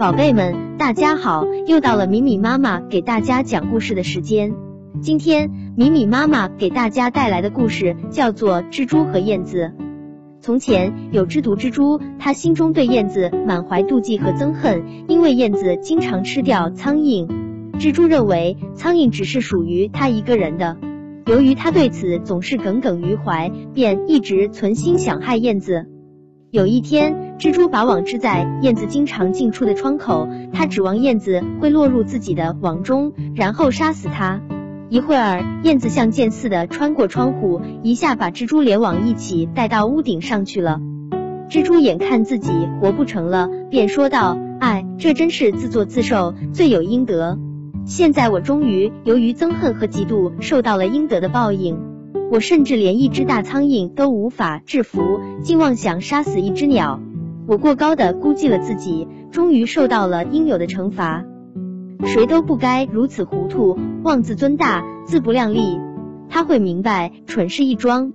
[0.00, 1.44] 宝贝们，大家好！
[1.66, 4.54] 又到了米米妈妈给大家讲故事的时间。
[5.02, 9.74] 今天米米妈妈给大家带来的故事叫做《蜘蛛和燕子》。
[10.40, 17.28] 从前有只毒蜘蛛，它心中对燕子满怀妒忌和憎恨，因为燕子经常吃掉苍蝇。
[17.78, 20.78] 蜘蛛认为苍蝇只是属于它一个人的，
[21.26, 25.90] 由于它对此总是耿耿于怀，便一直存心想害燕子。
[26.50, 34.42] 有一天，蜘蛛把网织在燕子经常进出的窗口，它指望燕子会落入自己的网中，然后杀死它。
[34.90, 40.82] 一会儿，燕子像箭似的穿过窗户，一下把蜘蛛连网一起带到屋顶上去了。
[41.48, 47.38] 蜘蛛眼看自己活不成了，便说道：“哎，这真是自作自受，罪有应得。
[47.86, 51.78] 现在我终于由于憎恨和嫉妒，受到了应得的报应。”
[52.30, 55.00] 我甚至连一只大苍蝇都无法制服，
[55.42, 57.00] 竟妄想杀死一只鸟。
[57.50, 61.24] 我过高的估计了自己，终于受到了应有的惩罚。
[62.04, 65.80] 谁都不该如此糊涂，妄自尊大，自不量力。
[66.28, 68.12] 他会明白，蠢事一桩。